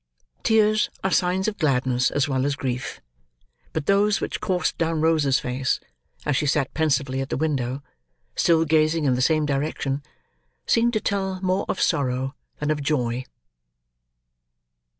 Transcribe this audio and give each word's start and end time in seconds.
Tears 0.41 0.89
are 1.03 1.11
signs 1.11 1.47
of 1.47 1.59
gladness 1.59 2.09
as 2.09 2.27
well 2.27 2.43
as 2.47 2.55
grief; 2.55 3.01
but 3.71 3.85
those 3.85 4.19
which 4.19 4.41
coursed 4.41 4.75
down 4.79 4.99
Rose's 4.99 5.37
face, 5.37 5.79
as 6.25 6.35
she 6.35 6.47
sat 6.47 6.73
pensively 6.73 7.21
at 7.21 7.29
the 7.29 7.37
window, 7.37 7.83
still 8.35 8.65
gazing 8.65 9.05
in 9.05 9.13
the 9.13 9.21
same 9.21 9.45
direction, 9.45 10.01
seemed 10.65 10.93
to 10.93 11.01
tell 11.01 11.39
more 11.43 11.67
of 11.69 11.79
sorrow 11.79 12.33
than 12.57 12.71
of 12.71 12.81
joy. 12.81 13.25